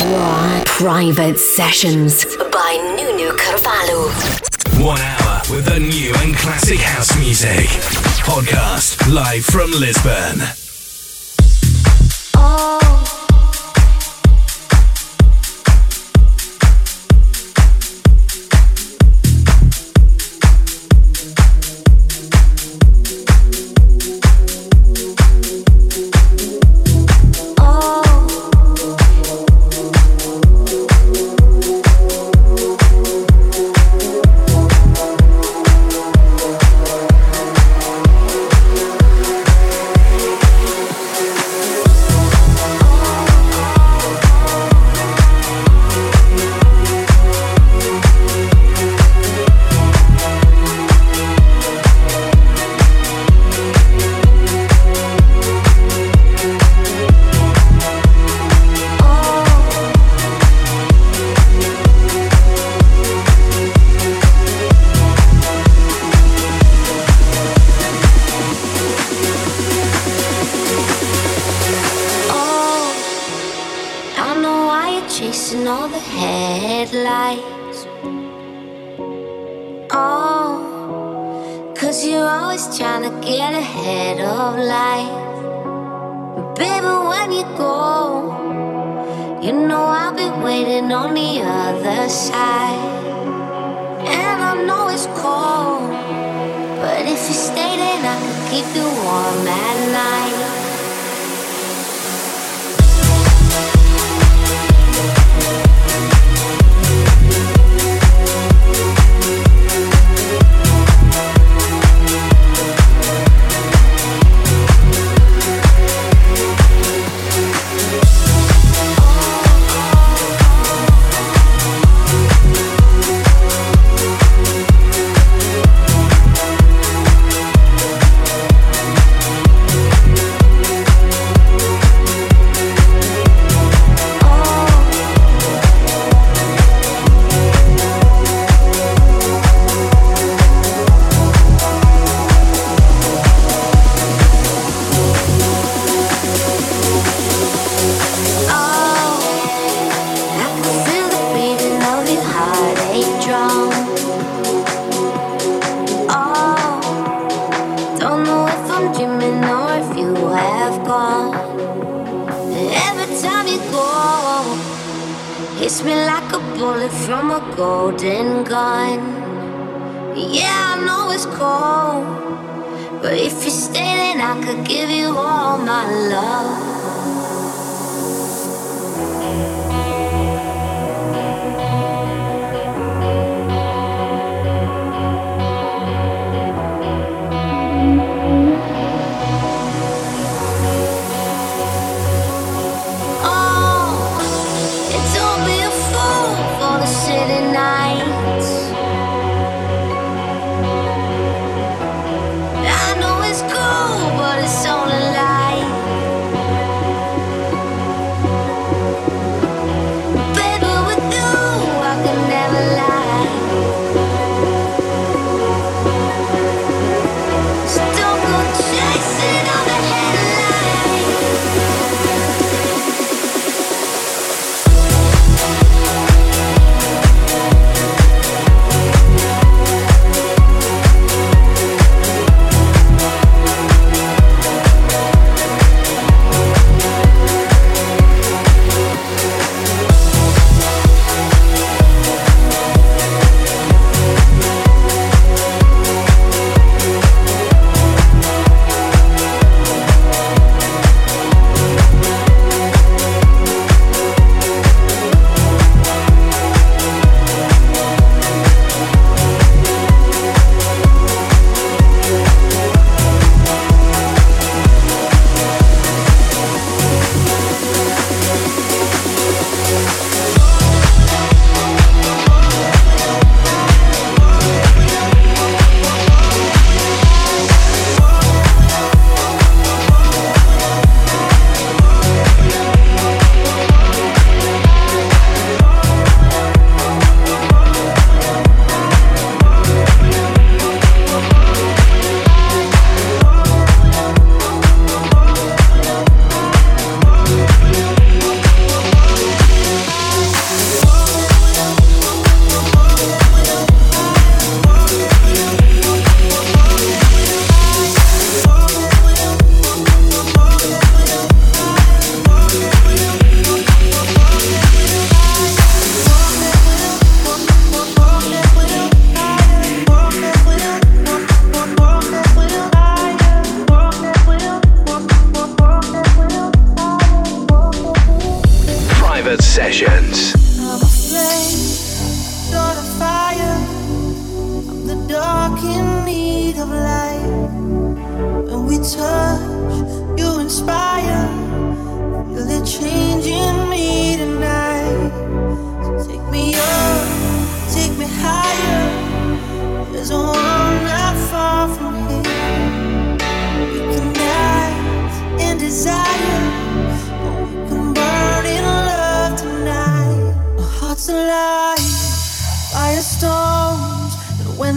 Private 0.00 1.38
Sessions 1.38 2.24
by 2.24 2.96
Nuno 2.96 3.36
Carvalho. 3.36 4.08
One 4.82 4.98
hour 4.98 5.42
with 5.50 5.66
the 5.66 5.78
new 5.78 6.14
and 6.22 6.34
classic 6.34 6.80
house 6.80 7.14
music. 7.18 7.66
Podcast 8.24 9.12
live 9.12 9.44
from 9.44 9.70
Lisbon. 9.72 10.69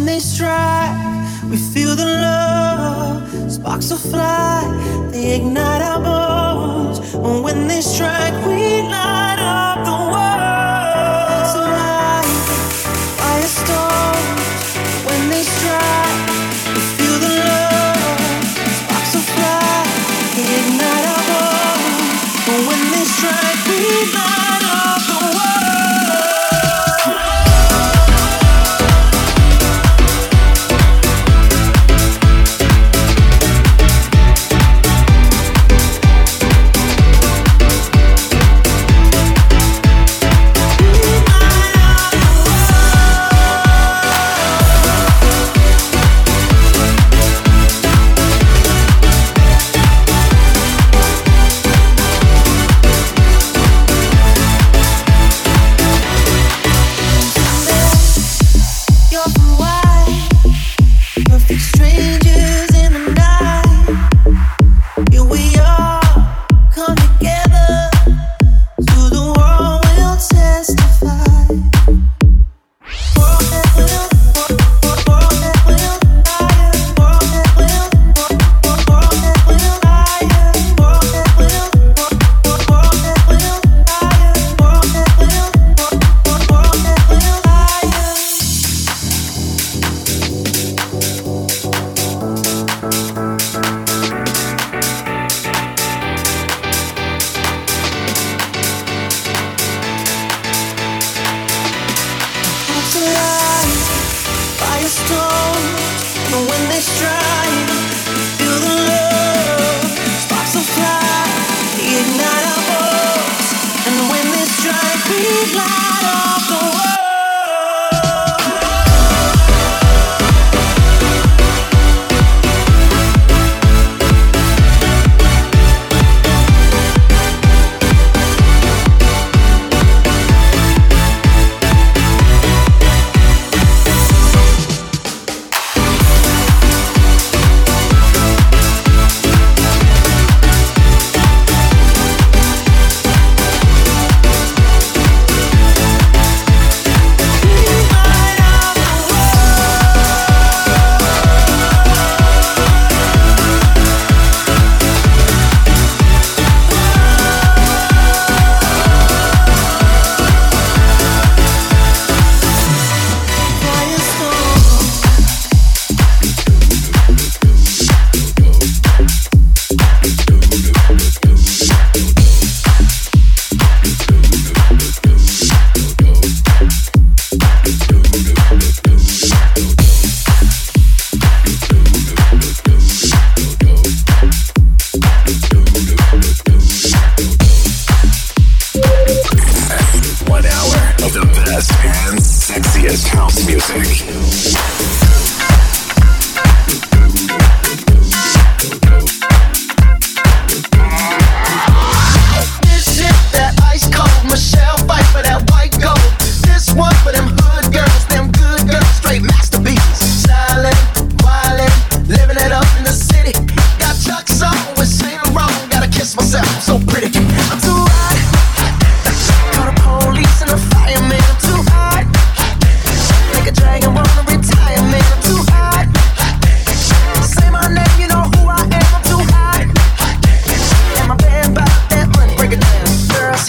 When 0.03 0.15
they 0.15 0.19
strike. 0.19 1.13
We 1.49 1.55
feel 1.55 1.95
the 1.95 2.03
love, 2.05 3.49
sparks 3.49 3.89
will 3.89 3.97
fly, 3.97 5.07
they 5.13 5.37
ignite 5.37 5.81
our 5.81 6.03
bones. 6.03 6.99
And 7.13 7.41
when 7.41 7.69
they 7.69 7.79
strike, 7.79 8.33
we 8.45 8.81
light. 8.81 9.22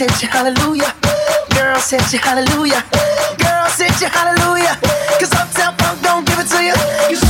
sent 0.08 0.22
you 0.22 0.28
hallelujah. 0.28 0.94
Girl 1.54 1.78
sent 1.78 2.12
you 2.12 2.18
hallelujah. 2.18 2.84
Girl 3.38 3.66
sent 3.68 3.98
you 4.02 4.08
hallelujah. 4.08 4.76
Cause 5.18 5.32
Uptown 5.32 5.74
Funk 5.78 6.02
don't 6.02 6.26
give 6.26 6.38
it 6.38 6.48
to 6.48 6.62
you. 6.62 6.74
you 7.08 7.23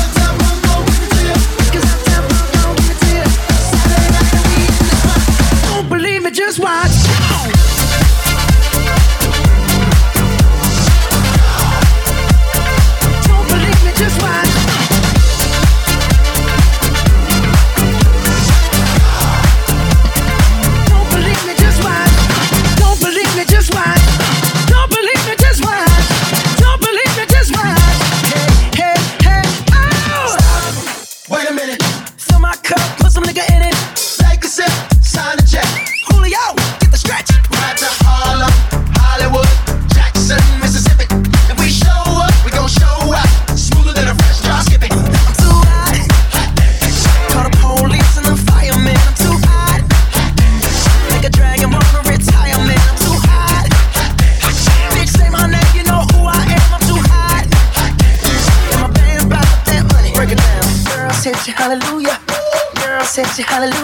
hallelujah. 63.43 63.84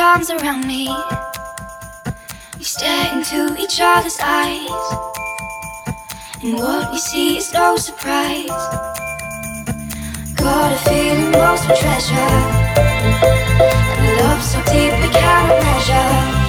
Charms 0.00 0.30
around 0.30 0.66
me. 0.66 0.88
We 2.56 2.64
stare 2.64 3.12
into 3.12 3.54
each 3.60 3.82
other's 3.82 4.16
eyes. 4.18 4.70
And 6.42 6.54
what 6.54 6.90
we 6.90 6.96
see 6.96 7.36
is 7.36 7.52
no 7.52 7.76
surprise. 7.76 8.48
Got 10.36 10.72
a 10.72 10.78
feeling 10.88 11.32
lost 11.32 11.68
of 11.68 11.78
treasure. 11.78 12.14
And 14.00 14.16
love 14.22 14.42
so 14.42 14.56
deep 14.72 14.94
we 15.02 15.08
can't 15.12 15.64
measure. 15.64 16.39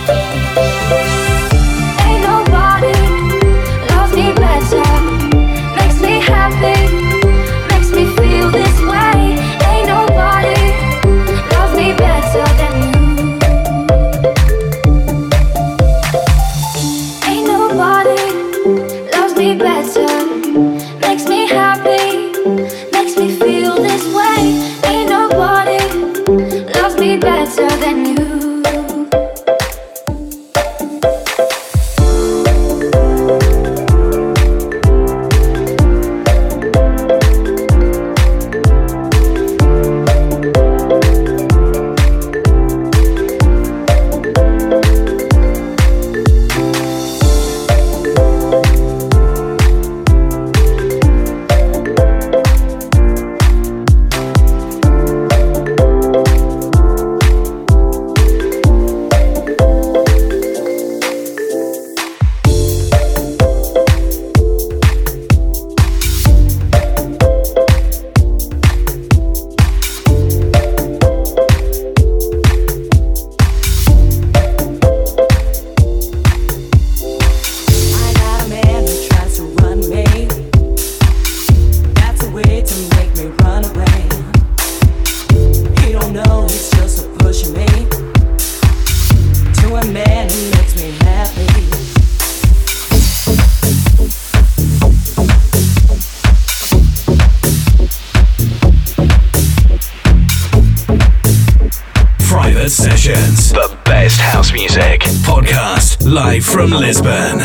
sessions, 103.01 103.51
the 103.51 103.77
best 103.83 104.21
house 104.21 104.53
music. 104.53 105.01
Podcast 105.25 106.05
live 106.05 106.45
from 106.45 106.69
Lisbon. 106.69 107.41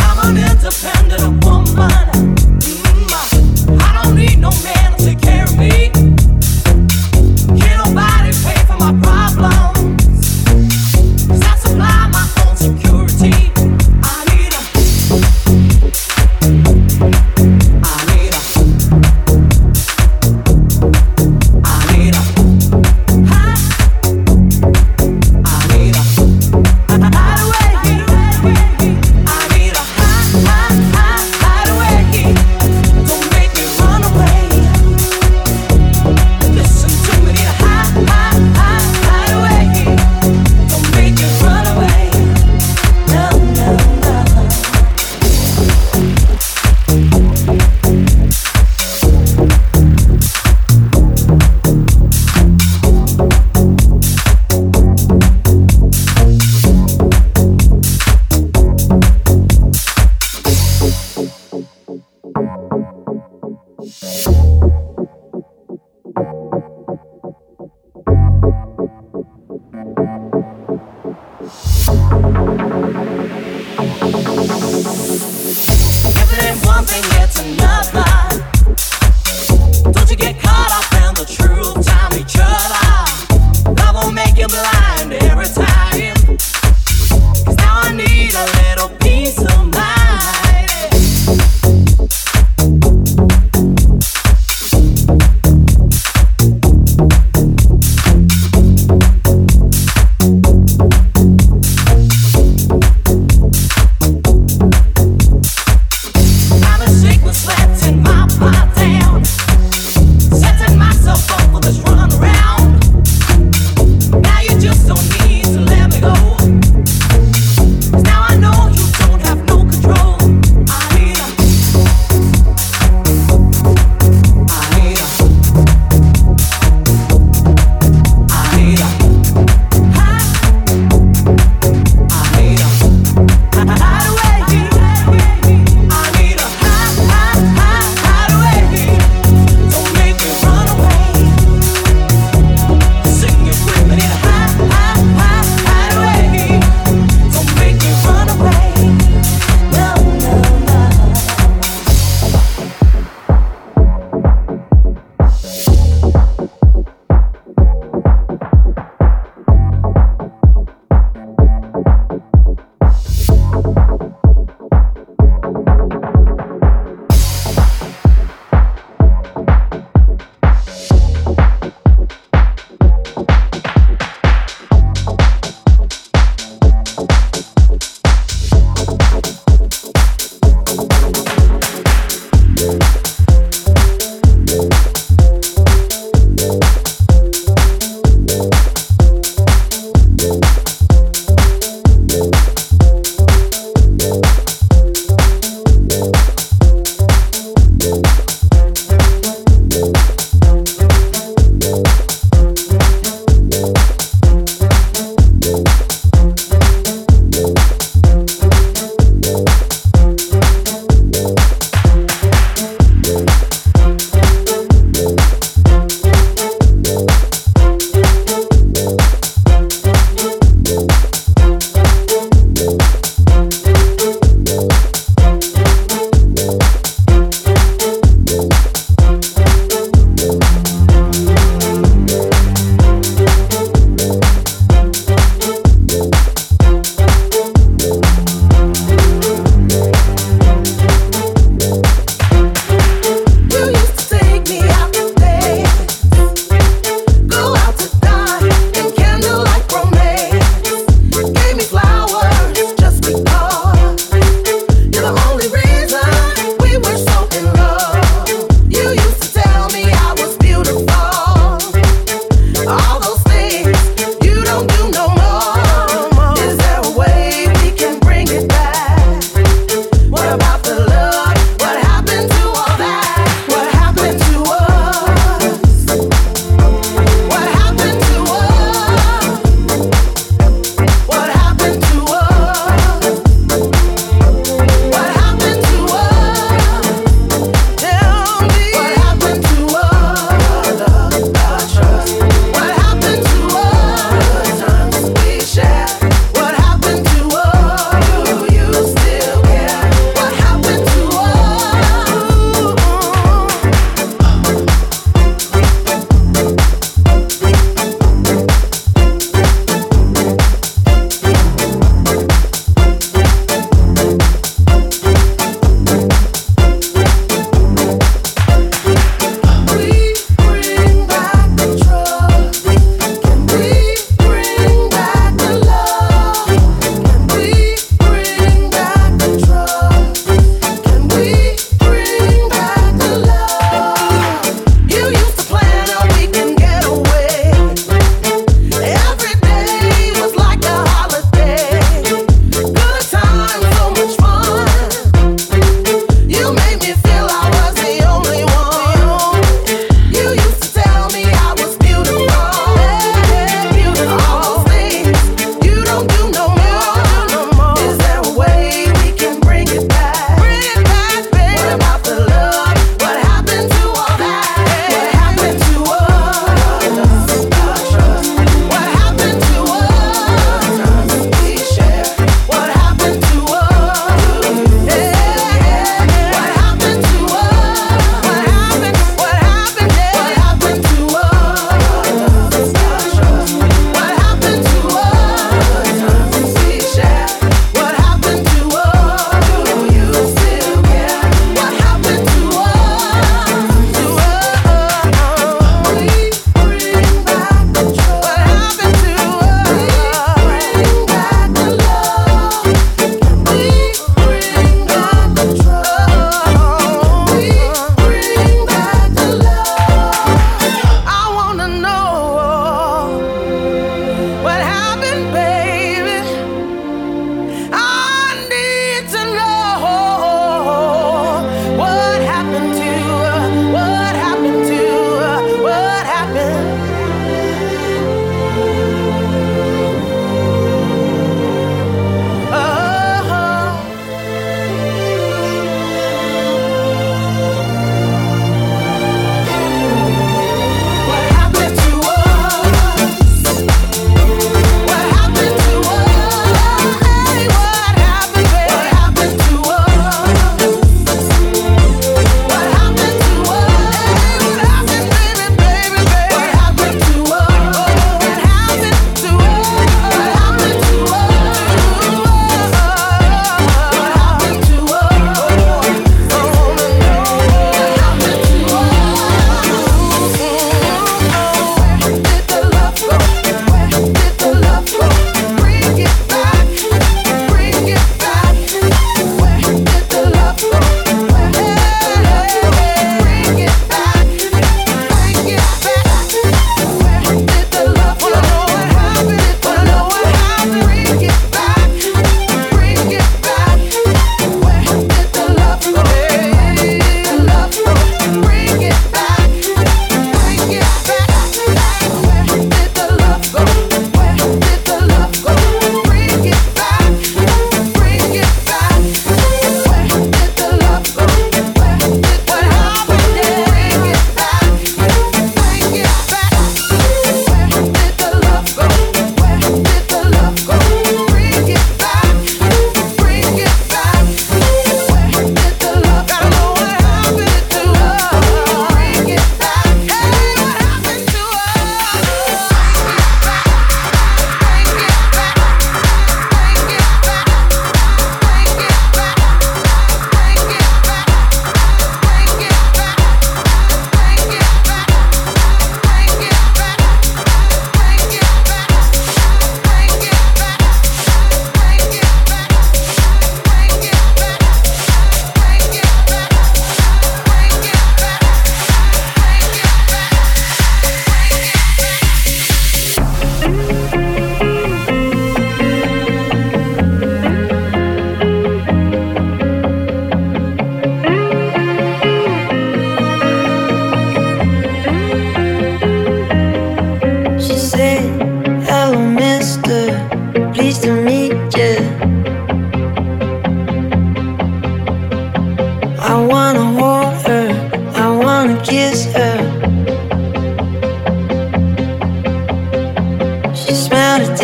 I'm 0.00 0.30
an 0.30 0.36
independent 0.36 1.44
woman. 1.44 2.36
Mm-hmm. 2.60 3.78
I 3.80 4.00
don't 4.04 4.14
need 4.14 4.38
no 4.38 4.50
man. 4.62 4.77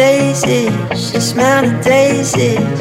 daisies, 0.05 0.71
she 0.93 1.19
smelled 1.19 1.65
the 1.65 1.75
daisies. 1.83 2.79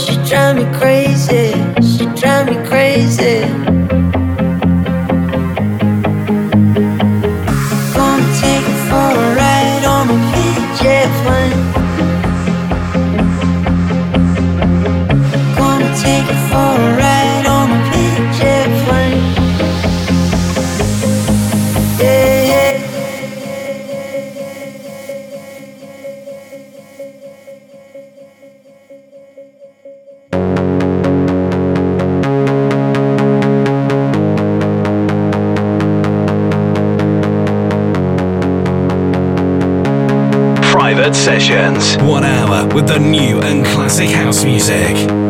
She 0.00 0.14
drive 0.28 0.56
me 0.56 0.64
crazy, 0.78 1.46
she 1.90 2.04
drive 2.20 2.46
me 2.50 2.56
crazy. 2.70 3.40
Gonna 7.96 8.28
take 8.42 8.66
her 8.70 8.78
for 8.88 9.10
a 9.22 9.28
ride 9.40 9.84
on 9.94 10.04
my 10.10 10.18
plane. 11.22 11.60
Gonna 15.58 15.90
take 16.04 16.28
for 16.50 16.70
a 16.80 16.96
ride. 17.00 17.27
One 41.78 42.24
hour 42.24 42.66
with 42.74 42.88
the 42.88 42.98
new 42.98 43.40
and 43.40 43.64
classic 43.64 44.10
house 44.10 44.44
music. 44.44 45.27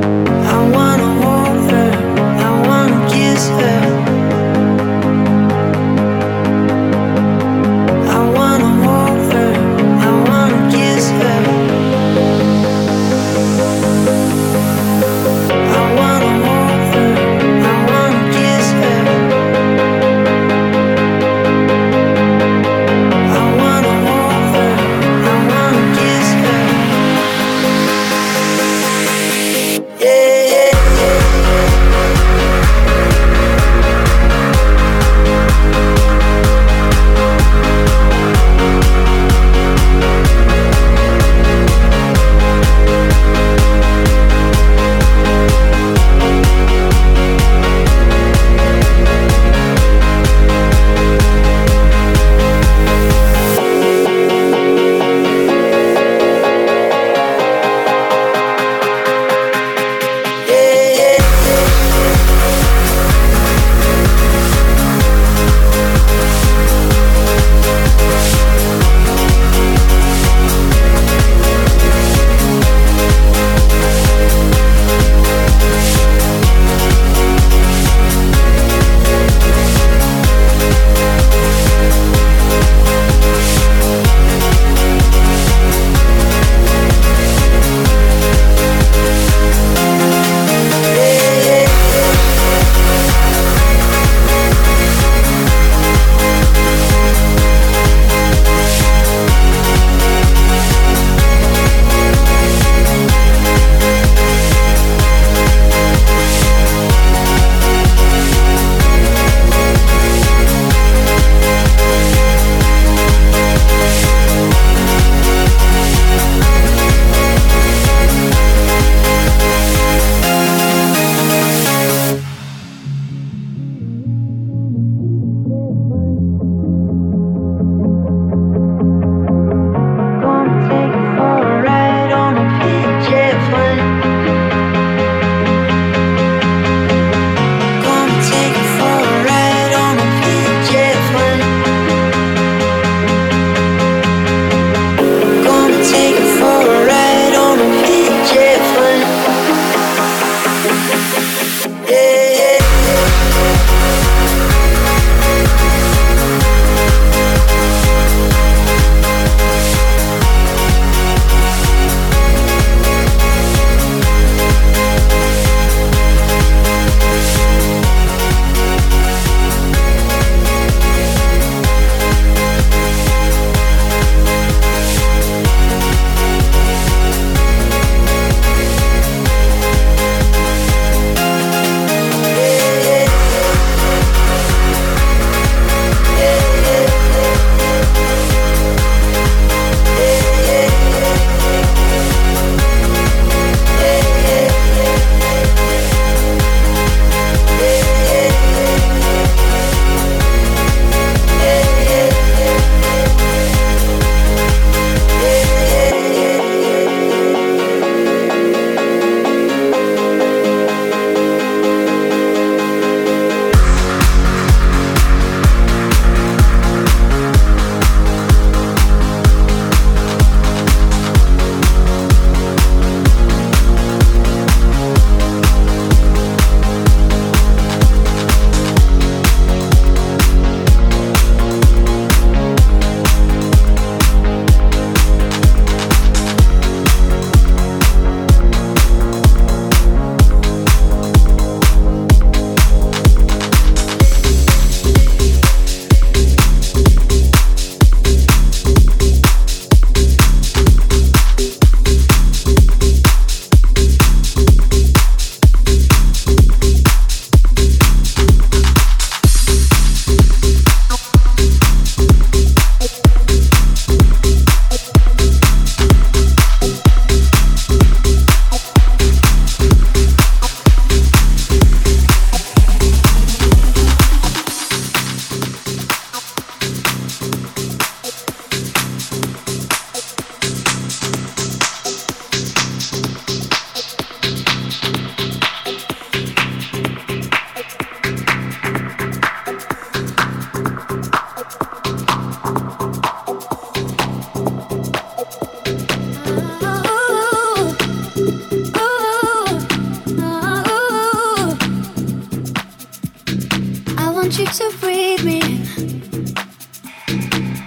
want 304.29 304.41
you 304.41 304.47
to 304.47 304.77
breathe 304.79 305.25
me. 305.25 305.41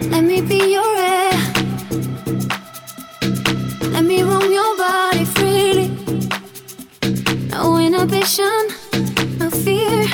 Let 0.10 0.24
me 0.24 0.42
be 0.42 0.74
your 0.74 0.96
air. 0.96 1.32
Let 3.94 4.04
me 4.04 4.22
roam 4.22 4.52
your 4.52 4.78
body 4.78 5.26
freely. 5.26 5.90
No 7.50 7.78
inhibition, 7.78 8.68
no 9.40 9.50
fear. 9.50 10.06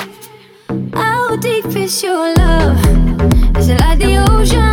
How 0.93 1.35
deep 1.35 1.65
is 1.65 2.01
your 2.01 2.33
love? 2.35 2.77
Is 3.57 3.67
it 3.67 3.79
like 3.81 3.99
the 3.99 4.25
ocean? 4.29 4.66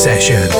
Satisfied. 0.00 0.59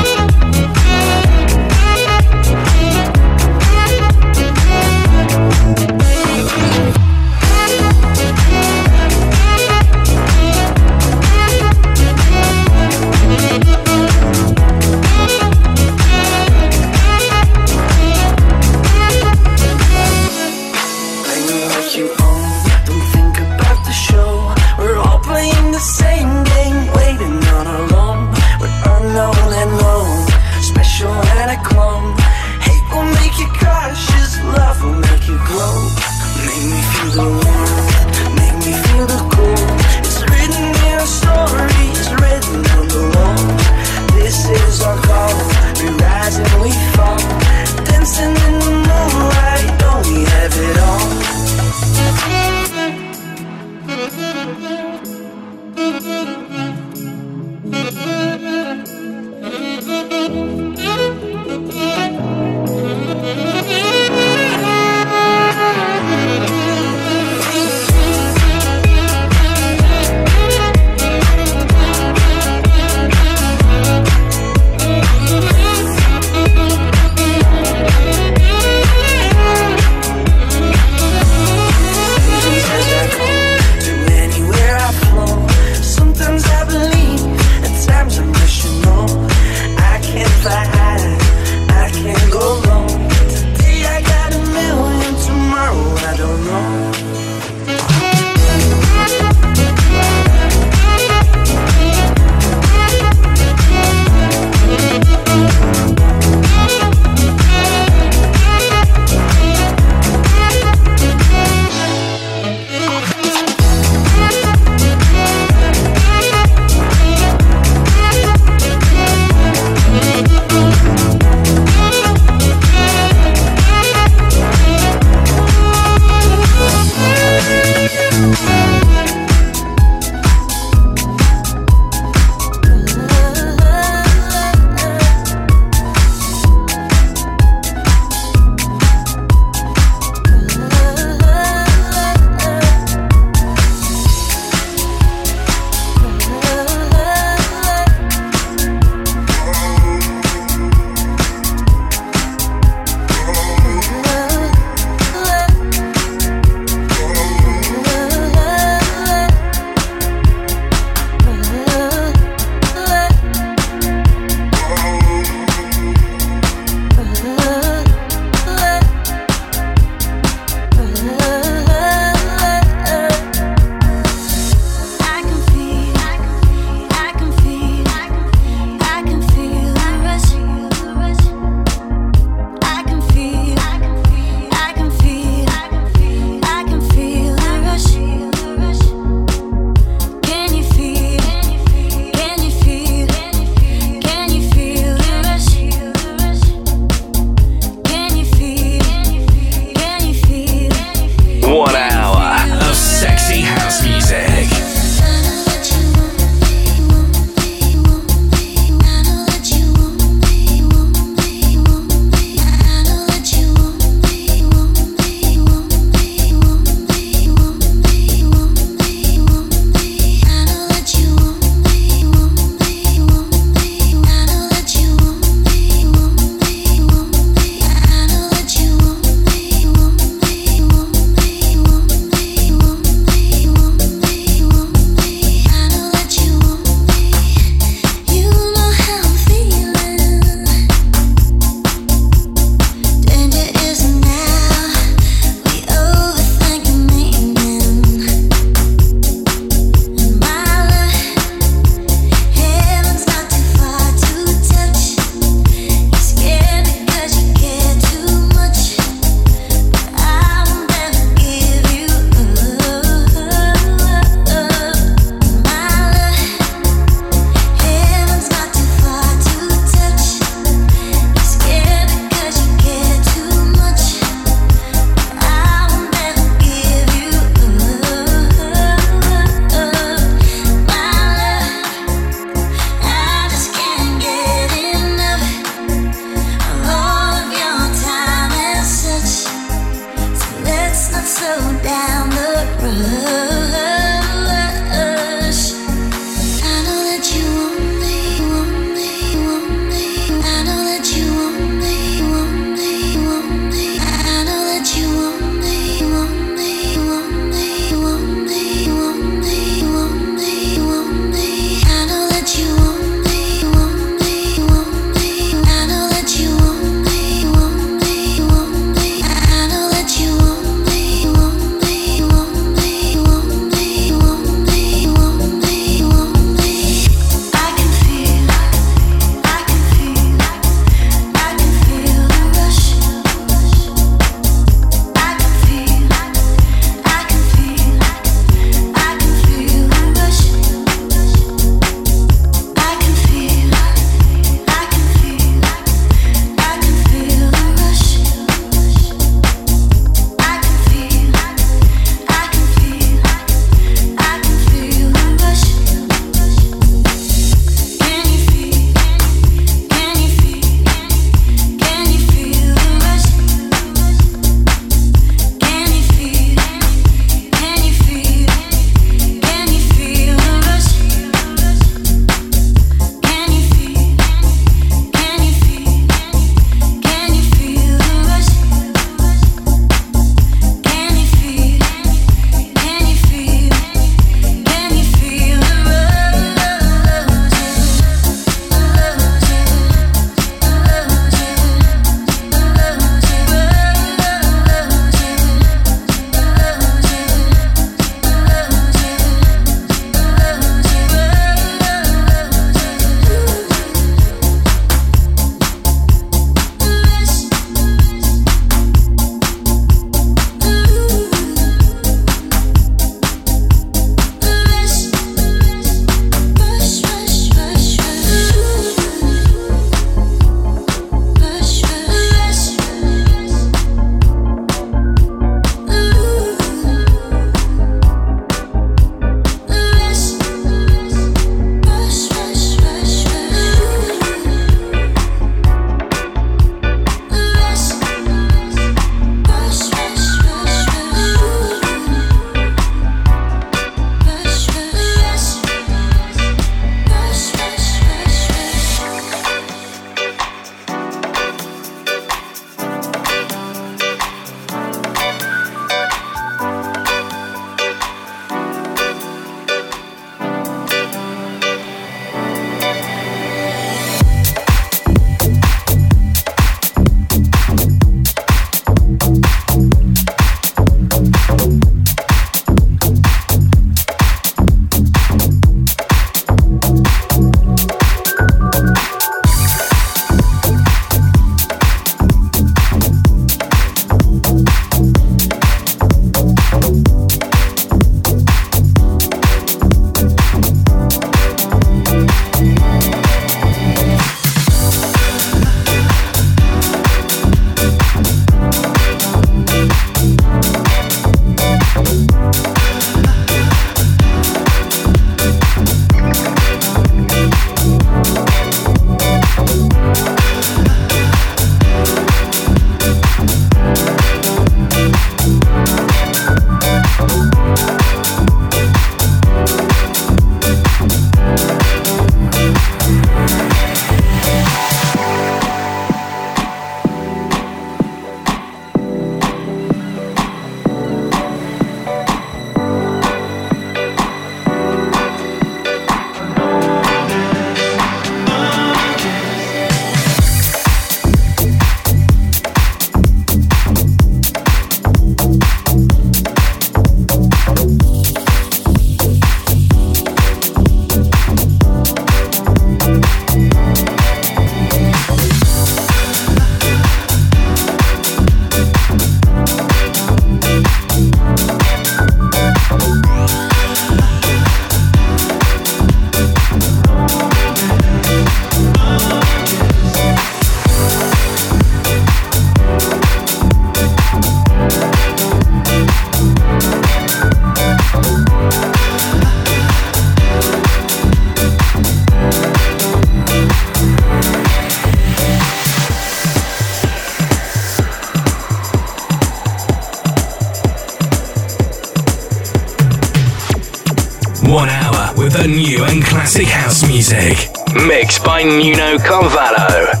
music. 597.11 597.49
Mixed 597.87 598.23
by 598.23 598.43
Nuno 598.43 598.97
Carvalho. 598.99 600.00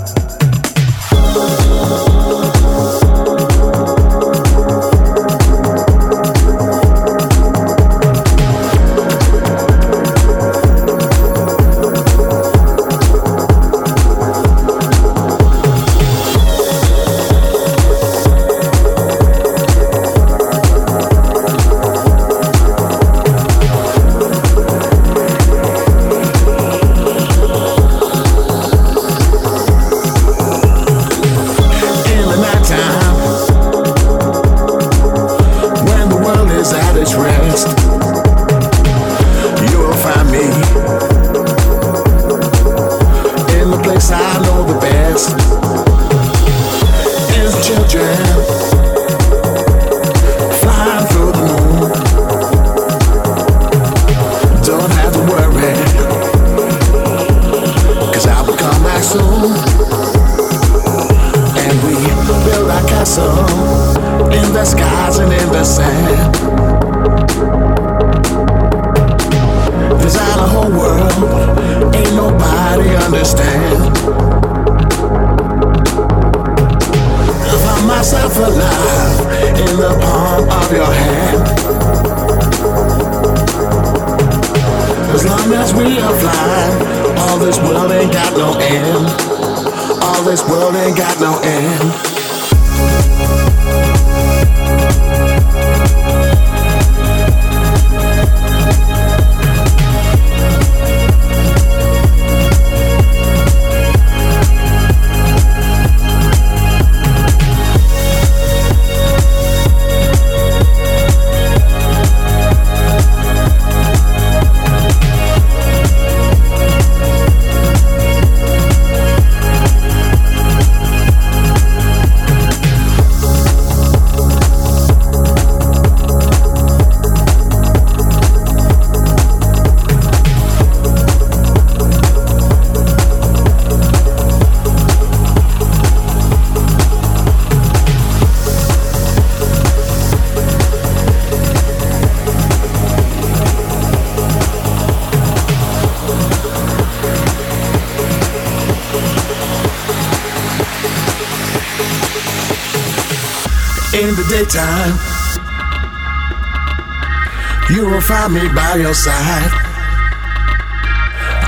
By 158.71 158.77
your 158.77 158.93
side, 158.93 159.51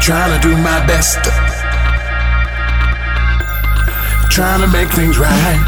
trying 0.01 0.31
to 0.35 0.39
do 0.45 0.57
my 0.57 0.85
best, 0.85 1.23
trying 4.29 4.59
to 4.59 4.67
make 4.67 4.89
things 4.89 5.17
right. 5.17 5.63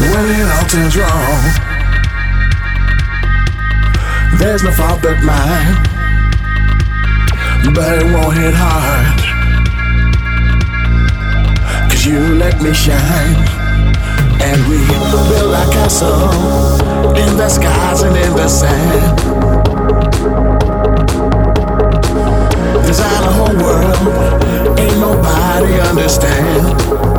When 0.00 0.24
it 0.40 0.48
all 0.54 0.64
turns 0.72 0.96
wrong, 0.96 1.42
there's 4.38 4.62
no 4.62 4.72
fault 4.72 5.02
but 5.02 5.20
mine, 5.22 5.74
but 7.74 7.98
it 8.00 8.06
won't 8.14 8.38
hit 8.38 8.54
hard. 8.56 9.20
Cause 11.90 12.06
you 12.06 12.18
let 12.36 12.62
me 12.62 12.72
shine. 12.72 13.36
And 14.40 14.66
we 14.68 14.78
build 15.28 15.52
our 15.52 15.70
castle 15.72 16.30
in 17.16 17.36
the 17.36 17.48
skies 17.50 18.00
and 18.00 18.16
in 18.16 18.34
the 18.34 18.48
sand. 18.48 19.47
Whole 23.30 23.56
world, 23.56 24.78
ain't 24.78 24.98
nobody 24.98 25.80
understand. 25.80 27.17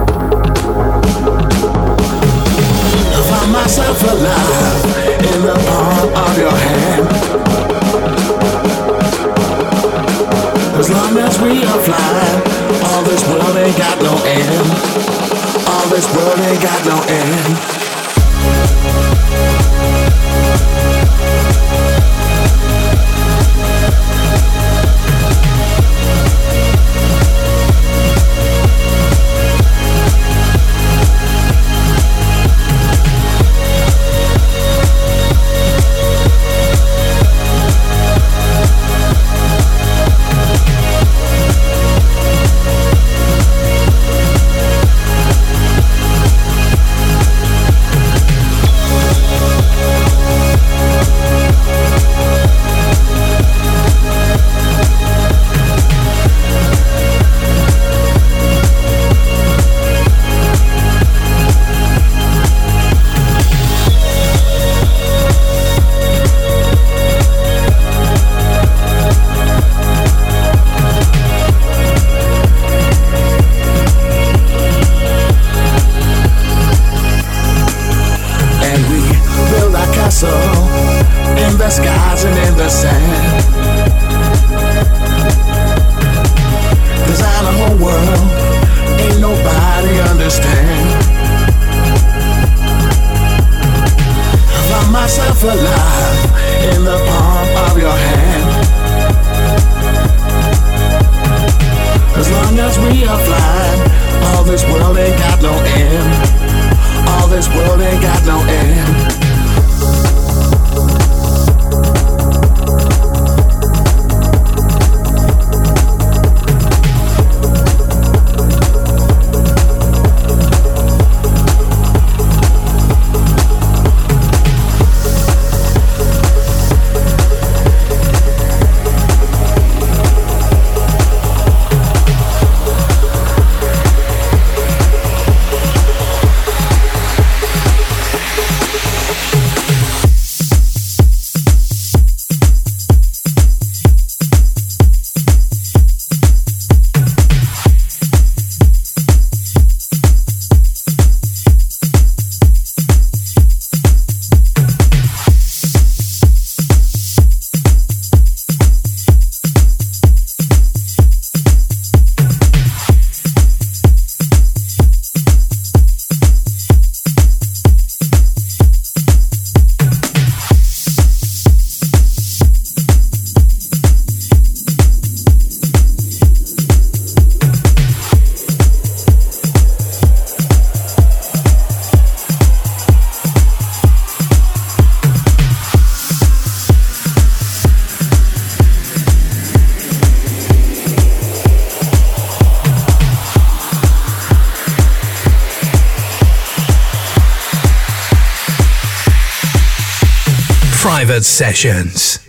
Sessions. 201.39 202.28